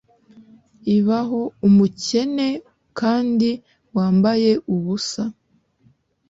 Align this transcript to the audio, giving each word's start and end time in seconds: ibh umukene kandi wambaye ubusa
ibh 0.97 1.11
umukene 1.67 2.47
kandi 2.99 3.49
wambaye 3.95 4.51
ubusa 4.73 5.23